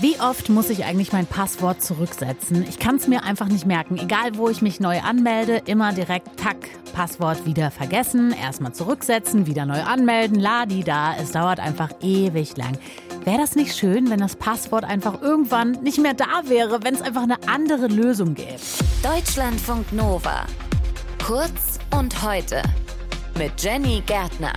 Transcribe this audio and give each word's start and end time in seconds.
Wie 0.00 0.18
oft 0.20 0.48
muss 0.48 0.70
ich 0.70 0.84
eigentlich 0.84 1.12
mein 1.12 1.26
Passwort 1.26 1.80
zurücksetzen? 1.80 2.64
Ich 2.68 2.80
kann 2.80 2.96
es 2.96 3.06
mir 3.06 3.22
einfach 3.22 3.46
nicht 3.46 3.64
merken. 3.64 3.96
Egal, 3.96 4.36
wo 4.36 4.48
ich 4.48 4.60
mich 4.60 4.80
neu 4.80 5.00
anmelde, 5.00 5.62
immer 5.66 5.92
direkt 5.92 6.36
tack, 6.36 6.56
Passwort 6.92 7.46
wieder 7.46 7.70
vergessen, 7.70 8.32
erstmal 8.32 8.74
zurücksetzen, 8.74 9.46
wieder 9.46 9.66
neu 9.66 9.82
anmelden, 9.82 10.40
ladi 10.40 10.82
da. 10.82 11.14
Es 11.16 11.30
dauert 11.30 11.60
einfach 11.60 11.90
ewig 12.02 12.56
lang. 12.56 12.76
Wäre 13.24 13.38
das 13.38 13.54
nicht 13.54 13.76
schön, 13.76 14.10
wenn 14.10 14.18
das 14.18 14.34
Passwort 14.34 14.84
einfach 14.84 15.22
irgendwann 15.22 15.72
nicht 15.82 15.98
mehr 15.98 16.14
da 16.14 16.42
wäre, 16.46 16.82
wenn 16.82 16.94
es 16.94 17.02
einfach 17.02 17.22
eine 17.22 17.38
andere 17.46 17.86
Lösung 17.86 18.34
gäbe? 18.34 18.60
Deutschlandfunk 19.02 19.92
Nova. 19.92 20.44
Kurz 21.24 21.78
und 21.96 22.22
heute. 22.22 22.62
Mit 23.38 23.62
Jenny 23.62 24.02
Gärtner. 24.04 24.52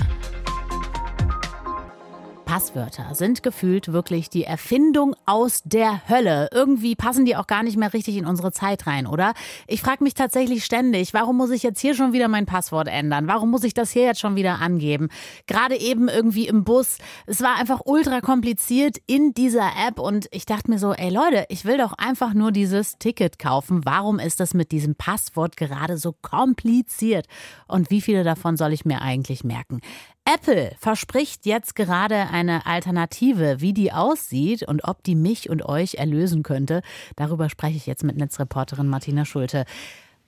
Passwörter 2.47 3.13
sind 3.13 3.43
gefühlt 3.43 3.91
wirklich 3.91 4.29
die 4.29 4.45
Erfindung 4.45 5.16
aus 5.27 5.61
der 5.63 6.07
Hölle. 6.09 6.49
Irgendwie 6.53 6.95
passen 6.95 7.25
die 7.25 7.35
auch 7.35 7.47
gar 7.47 7.61
nicht 7.61 7.77
mehr 7.77 7.93
richtig 7.93 8.15
in 8.17 8.25
unsere 8.25 8.51
Zeit 8.51 8.87
rein, 8.87 9.05
oder? 9.05 9.33
Ich 9.67 9.81
frage 9.81 10.03
mich 10.03 10.13
tatsächlich 10.13 10.63
ständig, 10.65 11.13
warum 11.13 11.37
muss 11.37 11.51
ich 11.51 11.63
jetzt 11.63 11.81
hier 11.81 11.93
schon 11.93 12.13
wieder 12.13 12.29
mein 12.29 12.45
Passwort 12.45 12.87
ändern? 12.87 13.27
Warum 13.27 13.51
muss 13.51 13.65
ich 13.65 13.73
das 13.73 13.91
hier 13.91 14.03
jetzt 14.03 14.21
schon 14.21 14.37
wieder 14.37 14.59
angeben? 14.59 15.09
Gerade 15.45 15.75
eben 15.75 16.07
irgendwie 16.07 16.47
im 16.47 16.63
Bus. 16.63 16.97
Es 17.25 17.41
war 17.41 17.57
einfach 17.57 17.81
ultra 17.83 18.21
kompliziert 18.21 18.97
in 19.05 19.33
dieser 19.33 19.69
App 19.87 19.99
und 19.99 20.27
ich 20.31 20.45
dachte 20.45 20.71
mir 20.71 20.79
so, 20.79 20.93
ey 20.93 21.09
Leute, 21.09 21.45
ich 21.49 21.65
will 21.65 21.77
doch 21.77 21.93
einfach 21.93 22.33
nur 22.33 22.53
dieses 22.53 22.97
Ticket 22.97 23.37
kaufen. 23.37 23.83
Warum 23.83 24.19
ist 24.19 24.39
das 24.39 24.53
mit 24.53 24.71
diesem 24.71 24.95
Passwort 24.95 25.57
gerade 25.57 25.97
so 25.97 26.13
kompliziert? 26.13 27.27
Und 27.67 27.91
wie 27.91 28.01
viele 28.01 28.23
davon 28.23 28.55
soll 28.55 28.71
ich 28.71 28.85
mir 28.85 29.01
eigentlich 29.01 29.43
merken? 29.43 29.81
Apple 30.29 30.75
verspricht 30.77 31.45
jetzt 31.45 31.73
gerade 31.73 32.27
eine 32.29 32.65
Alternative. 32.65 33.61
Wie 33.61 33.71
die 33.71 33.93
aussieht 33.93 34.61
und 34.61 34.83
ob 34.83 35.01
die 35.01 35.15
mich 35.15 35.49
und 35.49 35.63
euch 35.63 35.95
erlösen 35.95 36.43
könnte, 36.43 36.81
darüber 37.15 37.49
spreche 37.49 37.77
ich 37.77 37.85
jetzt 37.85 38.03
mit 38.03 38.17
Netzreporterin 38.17 38.87
Martina 38.87 39.23
Schulte. 39.23 39.63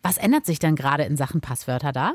Was 0.01 0.15
ändert 0.15 0.45
sich 0.45 0.57
denn 0.59 0.77
gerade 0.77 1.03
in 1.03 1.17
Sachen 1.17 1.41
Passwörter 1.41 1.91
da? 1.91 2.13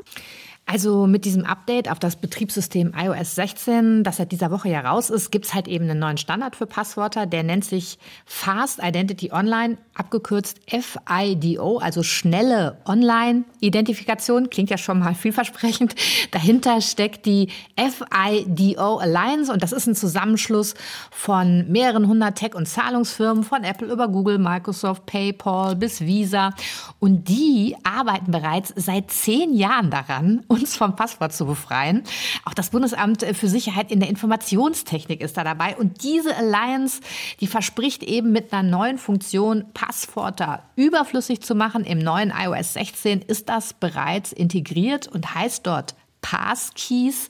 Also 0.67 1.05
mit 1.05 1.25
diesem 1.25 1.45
Update 1.45 1.91
auf 1.91 1.99
das 1.99 2.15
Betriebssystem 2.15 2.91
iOS 2.97 3.35
16, 3.35 4.03
das 4.03 4.17
seit 4.17 4.31
dieser 4.31 4.49
Woche 4.49 4.67
ja 4.67 4.79
raus 4.79 5.11
ist, 5.11 5.31
gibt 5.31 5.45
es 5.45 5.53
halt 5.53 5.67
eben 5.67 5.87
einen 5.87 5.99
neuen 5.99 6.17
Standard 6.17 6.55
für 6.55 6.65
Passwörter. 6.65 7.27
Der 7.27 7.43
nennt 7.43 7.63
sich 7.63 7.99
Fast 8.25 8.79
Identity 8.81 9.31
Online, 9.31 9.77
abgekürzt 9.93 10.59
FIDO, 10.67 11.77
also 11.77 12.01
schnelle 12.01 12.79
Online-Identifikation. 12.85 14.49
Klingt 14.49 14.71
ja 14.71 14.79
schon 14.79 14.97
mal 14.97 15.13
vielversprechend. 15.13 15.93
Dahinter 16.31 16.81
steckt 16.81 17.27
die 17.27 17.49
FIDO 17.77 18.97
Alliance 18.97 19.53
und 19.53 19.61
das 19.61 19.71
ist 19.71 19.85
ein 19.85 19.95
Zusammenschluss 19.95 20.73
von 21.11 21.71
mehreren 21.71 22.07
hundert 22.07 22.39
Tech- 22.39 22.55
und 22.55 22.67
Zahlungsfirmen, 22.67 23.43
von 23.43 23.63
Apple 23.63 23.91
über 23.93 24.07
Google, 24.07 24.39
Microsoft, 24.39 25.05
PayPal 25.05 25.75
bis 25.75 26.01
Visa. 26.01 26.55
Und 26.97 27.29
die 27.29 27.75
arbeiten 27.83 28.31
bereits 28.31 28.73
seit 28.75 29.11
zehn 29.11 29.53
Jahren 29.53 29.91
daran, 29.91 30.43
uns 30.55 30.75
vom 30.75 30.95
Passwort 30.95 31.33
zu 31.33 31.45
befreien. 31.45 32.03
Auch 32.45 32.53
das 32.53 32.69
Bundesamt 32.69 33.23
für 33.23 33.47
Sicherheit 33.47 33.91
in 33.91 33.99
der 33.99 34.09
Informationstechnik 34.09 35.21
ist 35.21 35.37
da 35.37 35.43
dabei. 35.43 35.75
Und 35.75 36.03
diese 36.03 36.35
Alliance, 36.35 37.01
die 37.39 37.47
verspricht 37.47 38.03
eben 38.03 38.31
mit 38.31 38.51
einer 38.53 38.63
neuen 38.63 38.97
Funktion 38.97 39.65
Passwörter 39.73 40.63
überflüssig 40.75 41.41
zu 41.41 41.55
machen. 41.55 41.83
Im 41.83 41.99
neuen 41.99 42.31
iOS 42.31 42.73
16 42.73 43.21
ist 43.21 43.49
das 43.49 43.73
bereits 43.73 44.31
integriert 44.31 45.07
und 45.07 45.35
heißt 45.35 45.67
dort 45.67 45.95
Passkeys. 46.21 47.29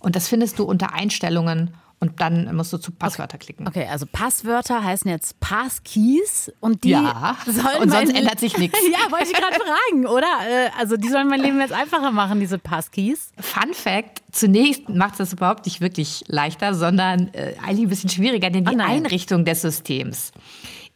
Und 0.00 0.16
das 0.16 0.28
findest 0.28 0.58
du 0.58 0.64
unter 0.64 0.92
Einstellungen 0.92 1.74
und 1.98 2.20
dann 2.20 2.54
musst 2.54 2.72
du 2.72 2.78
zu 2.78 2.92
Passwörter 2.92 3.38
klicken. 3.38 3.66
Okay, 3.66 3.86
also 3.90 4.04
Passwörter 4.10 4.84
heißen 4.84 5.10
jetzt 5.10 5.40
Passkeys 5.40 6.52
und 6.60 6.84
die 6.84 6.90
ja, 6.90 7.36
sollen 7.46 7.82
und 7.82 7.90
sonst 7.90 8.14
ändert 8.14 8.38
sich 8.38 8.58
nichts. 8.58 8.78
ja, 8.92 9.10
wollte 9.10 9.26
ich 9.26 9.32
gerade 9.32 9.56
fragen, 9.56 10.06
oder? 10.06 10.26
Äh, 10.48 10.70
also 10.78 10.96
die 10.96 11.08
sollen 11.08 11.28
mein 11.28 11.40
Leben 11.40 11.58
jetzt 11.58 11.72
einfacher 11.72 12.10
machen, 12.10 12.38
diese 12.38 12.58
Passkeys. 12.58 13.32
Fun 13.40 13.72
Fact, 13.72 14.22
zunächst 14.30 14.88
macht 14.90 15.18
das 15.18 15.32
überhaupt 15.32 15.64
nicht 15.64 15.80
wirklich 15.80 16.24
leichter, 16.26 16.74
sondern 16.74 17.28
äh, 17.32 17.54
eigentlich 17.64 17.86
ein 17.86 17.88
bisschen 17.88 18.10
schwieriger, 18.10 18.50
denn 18.50 18.66
die 18.66 18.76
oh 18.76 18.80
Einrichtung 18.80 19.46
des 19.46 19.62
Systems 19.62 20.32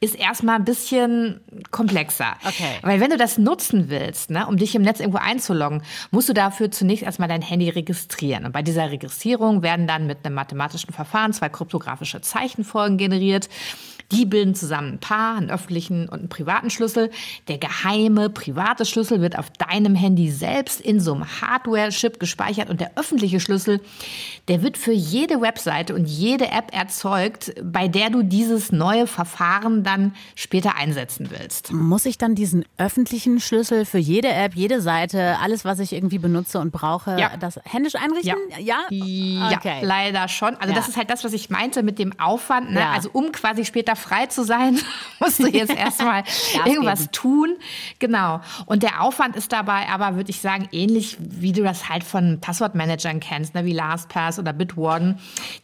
ist 0.00 0.14
erstmal 0.14 0.56
ein 0.56 0.64
bisschen 0.64 1.40
komplexer. 1.70 2.36
Okay. 2.44 2.78
Weil 2.82 3.00
wenn 3.00 3.10
du 3.10 3.16
das 3.16 3.38
nutzen 3.38 3.88
willst, 3.88 4.30
ne, 4.30 4.46
um 4.46 4.56
dich 4.56 4.74
im 4.74 4.82
Netz 4.82 5.00
irgendwo 5.00 5.18
einzuloggen, 5.18 5.82
musst 6.10 6.28
du 6.28 6.32
dafür 6.32 6.70
zunächst 6.70 7.04
erstmal 7.04 7.28
dein 7.28 7.42
Handy 7.42 7.68
registrieren. 7.68 8.44
Und 8.44 8.52
bei 8.52 8.62
dieser 8.62 8.90
Registrierung 8.90 9.62
werden 9.62 9.86
dann 9.86 10.06
mit 10.06 10.24
einem 10.24 10.34
mathematischen 10.34 10.92
Verfahren 10.92 11.32
zwei 11.32 11.48
kryptografische 11.48 12.20
Zeichenfolgen 12.20 12.98
generiert. 12.98 13.48
Die 14.12 14.26
bilden 14.26 14.54
zusammen 14.54 14.94
ein 14.94 14.98
Paar, 14.98 15.36
einen 15.36 15.50
öffentlichen 15.50 16.08
und 16.08 16.20
einen 16.20 16.28
privaten 16.28 16.70
Schlüssel. 16.70 17.10
Der 17.48 17.58
geheime 17.58 18.30
private 18.30 18.84
Schlüssel 18.84 19.20
wird 19.20 19.38
auf 19.38 19.50
deinem 19.50 19.94
Handy 19.94 20.30
selbst 20.30 20.80
in 20.80 21.00
so 21.00 21.14
einem 21.14 21.24
Hardware-Chip 21.40 22.18
gespeichert 22.18 22.70
und 22.70 22.80
der 22.80 22.92
öffentliche 22.96 23.40
Schlüssel, 23.40 23.80
der 24.48 24.62
wird 24.62 24.76
für 24.76 24.92
jede 24.92 25.40
Webseite 25.40 25.94
und 25.94 26.06
jede 26.06 26.50
App 26.50 26.74
erzeugt, 26.74 27.54
bei 27.62 27.88
der 27.88 28.10
du 28.10 28.22
dieses 28.22 28.72
neue 28.72 29.06
Verfahren 29.06 29.84
dann 29.84 30.14
später 30.34 30.76
einsetzen 30.76 31.28
willst. 31.30 31.72
Muss 31.72 32.04
ich 32.06 32.18
dann 32.18 32.34
diesen 32.34 32.64
öffentlichen 32.78 33.40
Schlüssel 33.40 33.84
für 33.84 33.98
jede 33.98 34.28
App, 34.28 34.54
jede 34.54 34.80
Seite, 34.80 35.38
alles, 35.40 35.64
was 35.64 35.78
ich 35.78 35.92
irgendwie 35.92 36.18
benutze 36.18 36.58
und 36.58 36.72
brauche, 36.72 37.18
ja. 37.18 37.36
das 37.38 37.60
händisch 37.64 37.94
einrichten? 37.94 38.36
Ja, 38.58 38.80
ja? 38.90 39.56
Okay. 39.56 39.80
ja 39.80 39.86
leider 39.86 40.28
schon. 40.28 40.56
Also 40.56 40.72
ja. 40.72 40.74
das 40.74 40.88
ist 40.88 40.96
halt 40.96 41.10
das, 41.10 41.24
was 41.24 41.32
ich 41.32 41.50
meinte 41.50 41.82
mit 41.82 41.98
dem 41.98 42.18
Aufwand. 42.18 42.72
Ne? 42.72 42.86
Also 42.86 43.10
um 43.12 43.32
quasi 43.32 43.64
später 43.64 43.96
frei 44.00 44.26
zu 44.26 44.44
sein, 44.44 44.78
musst 45.20 45.38
du 45.38 45.46
jetzt 45.46 45.74
erstmal 45.76 46.24
irgendwas 46.64 47.00
geben. 47.00 47.12
tun. 47.12 47.56
Genau. 47.98 48.40
Und 48.66 48.82
der 48.82 49.02
Aufwand 49.02 49.36
ist 49.36 49.52
dabei 49.52 49.88
aber, 49.88 50.16
würde 50.16 50.30
ich 50.30 50.40
sagen, 50.40 50.68
ähnlich 50.72 51.16
wie 51.20 51.52
du 51.52 51.62
das 51.62 51.88
halt 51.88 52.04
von 52.04 52.40
Passwortmanagern 52.40 53.20
kennst, 53.20 53.54
ne, 53.54 53.64
wie 53.64 53.72
LastPass 53.72 54.38
oder 54.38 54.52
Bitwarden, 54.52 55.18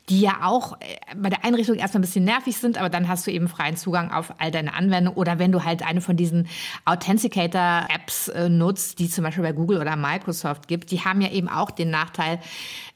die 0.09 0.21
ja 0.21 0.39
auch 0.43 0.81
äh, 0.81 0.85
bei 1.17 1.31
der 1.31 1.45
Einrichtung 1.45 1.77
erstmal 1.77 2.01
ein 2.01 2.07
bisschen 2.07 2.25
nervig 2.25 2.57
sind, 2.59 2.79
aber 2.79 2.89
dann 2.89 3.09
hast 3.09 3.27
du 3.27 3.31
eben 3.31 3.49
freien 3.49 3.77
Zugang 3.77 4.13
auf 4.13 4.35
all 4.39 4.51
deine 4.51 4.75
Anwendungen. 4.75 5.17
Oder 5.17 5.39
wenn 5.39 5.53
du 5.53 5.65
halt 5.65 5.87
eine 5.87 6.01
von 6.01 6.17
diesen 6.17 6.49
Authenticator-Apps 6.85 8.29
äh, 8.29 8.49
nutzt, 8.49 8.99
die 8.99 9.09
zum 9.09 9.25
Beispiel 9.25 9.43
bei 9.43 9.53
Google 9.53 9.81
oder 9.81 9.97
Microsoft 9.97 10.69
gibt, 10.69 10.91
die 10.91 11.05
haben 11.05 11.21
ja 11.21 11.31
eben 11.31 11.49
auch 11.49 11.71
den 11.71 11.91
Nachteil, 11.91 12.41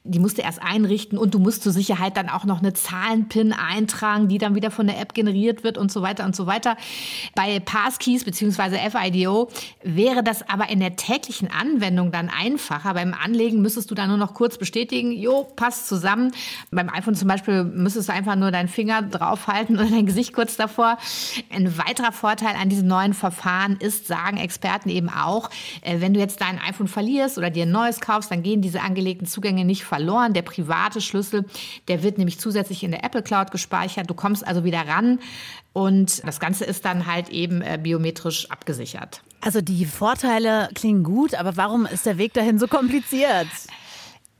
die 0.03 0.17
musst 0.17 0.39
du 0.39 0.41
erst 0.41 0.61
einrichten 0.63 1.17
und 1.17 1.35
du 1.35 1.39
musst 1.39 1.61
zur 1.61 1.71
Sicherheit 1.71 2.17
dann 2.17 2.27
auch 2.27 2.43
noch 2.43 2.59
eine 2.59 2.73
Zahlenpin 2.73 3.53
eintragen, 3.53 4.27
die 4.29 4.39
dann 4.39 4.55
wieder 4.55 4.71
von 4.71 4.87
der 4.87 4.99
App 4.99 5.13
generiert 5.13 5.63
wird 5.63 5.77
und 5.77 5.91
so 5.91 6.01
weiter 6.01 6.25
und 6.25 6.35
so 6.35 6.47
weiter. 6.47 6.75
Bei 7.35 7.59
Passkeys 7.59 8.23
bzw. 8.23 8.89
FIDO 8.89 9.49
wäre 9.83 10.23
das 10.23 10.47
aber 10.49 10.69
in 10.69 10.79
der 10.79 10.95
täglichen 10.95 11.49
Anwendung 11.51 12.11
dann 12.11 12.29
einfacher. 12.29 12.95
Beim 12.95 13.13
Anlegen 13.13 13.61
müsstest 13.61 13.91
du 13.91 13.95
dann 13.95 14.09
nur 14.09 14.17
noch 14.17 14.33
kurz 14.33 14.57
bestätigen, 14.57 15.11
jo, 15.11 15.43
passt 15.55 15.87
zusammen. 15.87 16.31
Beim 16.71 16.89
iPhone 16.89 17.13
zum 17.13 17.27
Beispiel 17.27 17.63
müsstest 17.63 18.09
du 18.09 18.13
einfach 18.13 18.35
nur 18.35 18.49
deinen 18.49 18.69
Finger 18.69 19.03
draufhalten 19.03 19.77
oder 19.77 19.89
dein 19.89 20.07
Gesicht 20.07 20.33
kurz 20.33 20.57
davor. 20.57 20.97
Ein 21.53 21.77
weiterer 21.77 22.11
Vorteil 22.11 22.55
an 22.59 22.69
diesem 22.69 22.87
neuen 22.87 23.13
Verfahren 23.13 23.77
ist, 23.77 24.07
sagen 24.07 24.37
Experten 24.37 24.89
eben 24.89 25.09
auch, 25.09 25.51
äh, 25.81 26.01
wenn 26.01 26.15
du 26.15 26.19
jetzt 26.19 26.41
dein 26.41 26.59
iPhone 26.59 26.87
verlierst 26.87 27.37
oder 27.37 27.51
dir 27.51 27.67
ein 27.67 27.71
neues 27.71 27.99
kaufst, 27.99 28.31
dann 28.31 28.41
gehen 28.41 28.63
diese 28.63 28.81
angelegten 28.81 29.27
Zugänge 29.27 29.63
nicht 29.63 29.90
verloren. 29.91 30.31
Der 30.33 30.41
private 30.41 31.01
Schlüssel, 31.01 31.43
der 31.89 32.01
wird 32.01 32.17
nämlich 32.17 32.39
zusätzlich 32.39 32.81
in 32.81 32.91
der 32.91 33.03
Apple 33.03 33.21
Cloud 33.21 33.51
gespeichert. 33.51 34.09
Du 34.09 34.13
kommst 34.13 34.47
also 34.47 34.63
wieder 34.63 34.87
ran 34.87 35.19
und 35.73 36.25
das 36.25 36.39
Ganze 36.39 36.63
ist 36.63 36.85
dann 36.85 37.07
halt 37.07 37.27
eben 37.27 37.61
äh, 37.61 37.77
biometrisch 37.81 38.49
abgesichert. 38.49 39.21
Also 39.41 39.59
die 39.59 39.85
Vorteile 39.85 40.69
klingen 40.75 41.03
gut, 41.03 41.35
aber 41.35 41.57
warum 41.57 41.85
ist 41.85 42.05
der 42.05 42.17
Weg 42.17 42.33
dahin 42.33 42.57
so 42.57 42.67
kompliziert? 42.67 43.47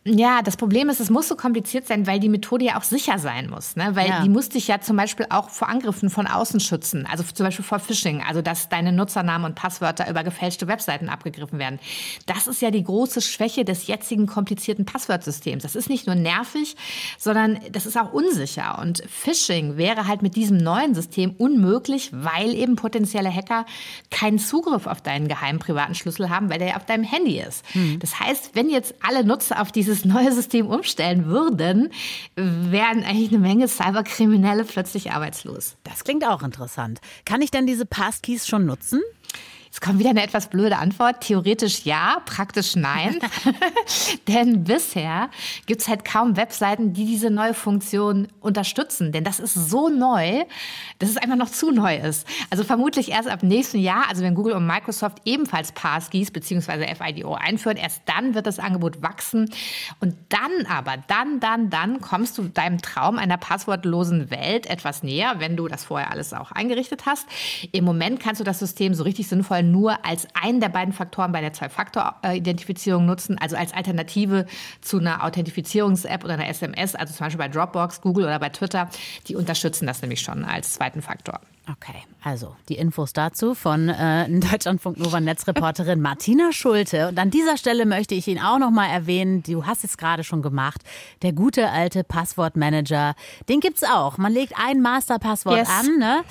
Ja, 0.04 0.42
das 0.42 0.58
Problem 0.58 0.90
ist, 0.90 1.00
es 1.00 1.12
muss 1.12 1.28
so 1.28 1.36
kompliziert 1.36 1.86
sein, 1.86 2.08
weil 2.08 2.20
die 2.20 2.28
Methode 2.28 2.66
ja 2.66 2.80
auch 2.80 2.84
sicher 2.84 3.20
sein 3.20 3.52
muss. 3.52 3.76
Ne? 3.76 3.92
Weil 3.94 4.10
ja. 4.10 4.24
die 4.24 4.30
muss 4.30 4.50
dich 4.50 4.68
ja 4.68 4.82
zum 4.82 4.98
Beispiel 4.98 5.28
auch 5.30 5.52
vor 5.52 5.70
Angriffen 5.70 6.10
von 6.10 6.26
außen 6.26 6.60
schützen. 6.60 7.08
Also 7.10 7.24
zum 7.24 7.46
Beispiel 7.46 7.64
vor 7.64 7.78
Phishing, 7.78 8.24
also 8.28 8.42
dass 8.42 8.68
deine 8.68 8.94
Nutzernamen 8.94 9.46
und 9.46 9.56
Passwörter 9.56 10.10
über 10.10 10.24
gefälschte 10.24 10.68
Webseiten 10.68 11.08
abgegriffen 11.08 11.60
werden. 11.60 11.80
Das 12.26 12.48
ist 12.48 12.64
ja 12.64 12.72
die 12.72 12.84
große 12.84 13.22
Schwäche 13.22 13.64
des 13.64 13.86
jetzigen 13.86 14.26
komplizierten 14.26 14.86
Passwortsystems. 14.86 15.62
Das 15.62 15.76
ist 15.76 15.88
nicht 15.88 16.08
nur 16.08 16.16
nervig, 16.16 16.76
sondern 17.20 17.60
das 17.72 17.86
ist 17.86 17.96
auch 17.96 18.12
unsicher. 18.12 18.80
Und 18.80 19.04
Phishing 19.08 19.78
wäre 19.78 20.08
halt 20.08 20.24
mit 20.24 20.36
diesem 20.36 20.58
neuen 20.58 20.96
System 20.96 21.36
unmöglich, 21.38 22.10
weil 22.12 22.56
eben 22.56 22.76
potenzielle 22.76 23.32
Hacker 23.32 23.68
keinen 24.10 24.40
Zugriff 24.40 24.88
auf 24.88 25.02
deinen 25.02 25.28
geheimen 25.28 25.60
privaten 25.60 25.94
Schlüssel 25.94 26.32
haben, 26.32 26.50
weil 26.50 26.58
der 26.58 26.70
ja 26.70 26.76
auf 26.78 26.86
deinem 26.86 27.04
Handy 27.04 27.40
ist. 27.40 27.64
Mhm. 27.76 28.00
Das 28.00 28.20
heißt, 28.20 28.56
wenn 28.56 28.72
jetzt 28.72 28.96
alle 29.08 29.24
Nutzer 29.24 29.62
auf 29.62 29.72
dieses 29.72 29.91
dieses 29.92 30.06
neue 30.06 30.32
System 30.32 30.68
umstellen 30.68 31.26
würden, 31.26 31.90
wären 32.36 33.04
eigentlich 33.04 33.30
eine 33.30 33.40
Menge 33.40 33.68
Cyberkriminelle 33.68 34.64
plötzlich 34.64 35.12
arbeitslos. 35.12 35.76
Das 35.84 36.04
klingt 36.06 36.26
auch 36.26 36.44
interessant. 36.44 37.02
Kann 37.26 37.42
ich 37.42 37.52
denn 37.52 37.68
diese 37.68 37.86
Passkeys 37.86 38.48
schon 38.48 38.66
nutzen? 38.66 39.02
Jetzt 39.72 39.80
kommt 39.80 40.00
wieder 40.00 40.10
eine 40.10 40.22
etwas 40.22 40.50
blöde 40.50 40.76
Antwort. 40.80 41.22
Theoretisch 41.22 41.86
ja, 41.86 42.22
praktisch 42.26 42.76
nein. 42.76 43.20
Denn 44.28 44.66
bisher 44.66 45.30
gibt 45.66 45.80
es 45.80 45.88
halt 45.88 46.04
kaum 46.04 46.36
Webseiten, 46.36 46.92
die 46.92 47.06
diese 47.06 47.30
neue 47.30 47.54
Funktion 47.54 48.28
unterstützen. 48.42 49.14
Denn 49.14 49.24
das 49.24 49.40
ist 49.40 49.54
so 49.54 49.88
neu, 49.88 50.44
dass 51.00 51.10
es 51.10 51.16
einfach 51.16 51.38
noch 51.38 51.50
zu 51.50 51.72
neu 51.72 51.96
ist. 51.96 52.28
Also 52.50 52.66
vermutlich 52.66 53.12
erst 53.12 53.30
ab 53.30 53.44
nächsten 53.44 53.80
Jahr, 53.80 54.10
also 54.10 54.24
wenn 54.24 54.36
Google 54.36 54.56
und 54.56 54.68
Microsoft 54.68 55.20
ebenfalls 55.24 55.72
Passkeys 55.72 56.32
bzw. 56.32 56.94
FIDO 56.94 57.36
einführen, 57.36 57.78
erst 57.78 58.02
dann 58.08 58.36
wird 58.36 58.48
das 58.48 58.60
Angebot 58.60 59.02
wachsen. 59.02 59.50
Und 60.02 60.16
dann 60.28 60.66
aber, 60.68 60.96
dann, 61.08 61.40
dann, 61.40 61.70
dann 61.70 62.02
kommst 62.02 62.38
du 62.38 62.50
deinem 62.50 62.82
Traum 62.82 63.18
einer 63.18 63.38
passwortlosen 63.38 64.32
Welt 64.32 64.66
etwas 64.66 65.02
näher, 65.02 65.36
wenn 65.38 65.56
du 65.56 65.70
das 65.70 65.86
vorher 65.86 66.12
alles 66.12 66.34
auch 66.34 66.52
eingerichtet 66.52 67.06
hast. 67.06 67.26
Im 67.72 67.86
Moment 67.86 68.20
kannst 68.20 68.42
du 68.42 68.44
das 68.44 68.60
System 68.60 68.94
so 68.94 69.04
richtig 69.04 69.30
sinnvoll 69.30 69.61
nur 69.64 70.06
als 70.06 70.28
einen 70.34 70.60
der 70.60 70.70
beiden 70.70 70.94
Faktoren 70.94 71.32
bei 71.32 71.42
der 71.42 71.54
Zwei-Faktor-Identifizierung 71.54 73.06
nutzen, 73.06 73.38
also 73.40 73.56
als 73.56 73.74
Alternative 73.74 74.46
zu 74.82 75.00
einer 75.00 75.24
Authentifizierungs-App 75.24 76.24
oder 76.24 76.34
einer 76.34 76.48
SMS, 76.48 76.96
also 76.96 77.14
zum 77.14 77.26
Beispiel 77.26 77.40
bei 77.40 77.48
Dropbox, 77.48 78.02
Google 78.02 78.26
oder 78.26 78.40
bei 78.40 78.50
Twitter. 78.50 78.90
Die 79.28 79.36
unterstützen 79.36 79.88
das 79.88 80.02
nämlich 80.02 80.22
schon 80.22 80.44
als 80.44 80.74
zweiten 80.74 81.02
Faktor. 81.02 81.40
Okay, 81.70 82.02
also 82.24 82.56
die 82.70 82.76
Infos 82.76 83.14
dazu 83.14 83.54
von 83.54 83.88
äh, 83.88 84.28
Deutschlandfunk 84.28 84.98
Nova 84.98 85.20
Netzreporterin 85.20 86.02
Martina 86.02 86.52
Schulte. 86.52 87.10
Und 87.10 87.20
an 87.20 87.30
dieser 87.30 87.56
Stelle 87.56 87.86
möchte 87.86 88.16
ich 88.16 88.28
ihn 88.28 88.40
auch 88.40 88.58
noch 88.58 88.72
mal 88.72 88.88
erwähnen. 88.88 89.44
Du 89.44 89.66
hast 89.66 89.84
es 89.84 89.98
gerade 89.98 90.24
schon 90.24 90.42
gemacht. 90.42 90.82
Der 91.22 91.34
gute 91.34 91.70
alte 91.70 92.04
Passwortmanager, 92.04 93.14
den 93.48 93.60
gibt's 93.60 93.84
auch. 93.84 94.18
Man 94.18 94.34
legt 94.34 94.54
ein 94.58 94.82
Masterpasswort 94.82 95.58
yes. 95.58 95.70
an, 95.70 96.00
ne? 96.00 96.24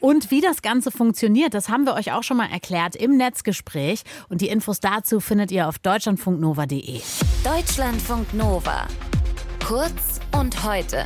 Und 0.00 0.30
wie 0.30 0.40
das 0.40 0.62
Ganze 0.62 0.90
funktioniert, 0.90 1.52
das 1.52 1.68
haben 1.68 1.84
wir 1.84 1.92
euch 1.94 2.12
auch 2.12 2.22
schon 2.22 2.38
mal 2.38 2.50
erklärt 2.50 2.96
im 2.96 3.16
Netzgespräch. 3.18 4.04
Und 4.30 4.40
die 4.40 4.48
Infos 4.48 4.80
dazu 4.80 5.20
findet 5.20 5.50
ihr 5.50 5.68
auf 5.68 5.78
deutschlandfunknova.de. 5.78 7.00
Deutschlandfunk 7.44 8.32
Nova. 8.32 8.86
Kurz 9.66 10.20
und 10.32 10.64
heute. 10.64 11.04